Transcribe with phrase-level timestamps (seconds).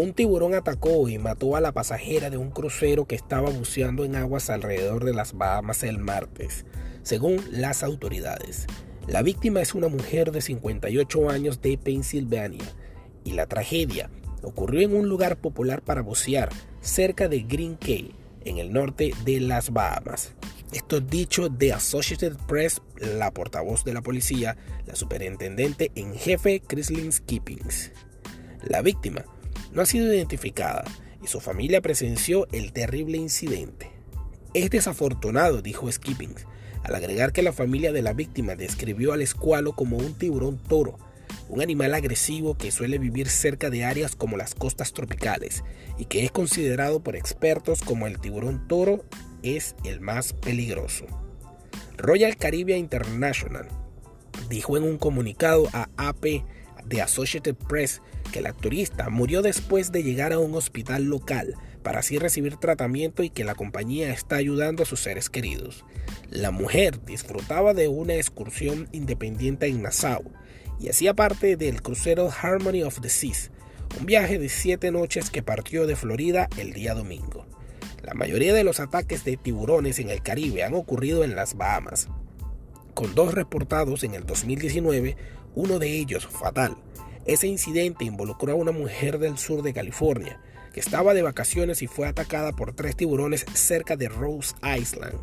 [0.00, 4.14] Un tiburón atacó y mató a la pasajera de un crucero que estaba buceando en
[4.14, 6.64] aguas alrededor de las Bahamas el martes,
[7.02, 8.68] según las autoridades.
[9.08, 12.64] La víctima es una mujer de 58 años de Pensilvania
[13.24, 14.08] y la tragedia
[14.44, 16.48] ocurrió en un lugar popular para bucear
[16.80, 20.32] cerca de Green Cay, en el norte de las Bahamas.
[20.72, 24.56] Esto dicho de Associated Press, la portavoz de la policía,
[24.86, 27.90] la superintendente en jefe Chrislyn Skippings.
[28.62, 29.24] La víctima
[29.72, 30.84] no ha sido identificada
[31.22, 33.90] y su familia presenció el terrible incidente.
[34.54, 36.34] Es desafortunado, dijo Skipping,
[36.82, 40.98] al agregar que la familia de la víctima describió al escualo como un tiburón toro,
[41.48, 45.64] un animal agresivo que suele vivir cerca de áreas como las costas tropicales
[45.98, 49.04] y que es considerado por expertos como el tiburón toro
[49.42, 51.06] es el más peligroso.
[51.96, 53.68] Royal Caribbean International
[54.48, 56.42] dijo en un comunicado a AP
[56.88, 62.00] de Associated Press que la turista murió después de llegar a un hospital local para
[62.00, 65.84] así recibir tratamiento y que la compañía está ayudando a sus seres queridos.
[66.30, 70.22] La mujer disfrutaba de una excursión independiente en Nassau
[70.80, 73.50] y hacía parte del crucero Harmony of the Seas,
[73.98, 77.46] un viaje de siete noches que partió de Florida el día domingo.
[78.02, 82.08] La mayoría de los ataques de tiburones en el Caribe han ocurrido en las Bahamas,
[82.98, 85.16] con dos reportados en el 2019,
[85.54, 86.76] uno de ellos fatal.
[87.26, 90.40] Ese incidente involucró a una mujer del sur de California,
[90.74, 95.14] que estaba de vacaciones y fue atacada por tres tiburones cerca de Rose Island,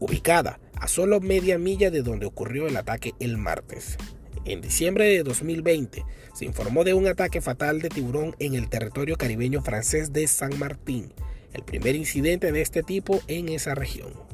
[0.00, 3.96] ubicada a solo media milla de donde ocurrió el ataque el martes.
[4.44, 6.04] En diciembre de 2020
[6.34, 10.58] se informó de un ataque fatal de tiburón en el territorio caribeño francés de San
[10.58, 11.12] Martín,
[11.52, 14.27] el primer incidente de este tipo en esa región.